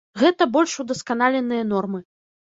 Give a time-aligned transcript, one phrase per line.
[0.19, 1.99] Гэта больш удасканаленыя нормы.